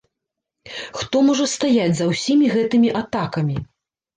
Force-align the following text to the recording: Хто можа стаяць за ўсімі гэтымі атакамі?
Хто 1.01 1.21
можа 1.27 1.45
стаяць 1.55 1.91
за 1.99 2.09
ўсімі 2.13 2.51
гэтымі 2.55 2.89
атакамі? 3.03 3.55